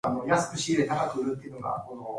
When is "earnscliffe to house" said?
0.39-1.13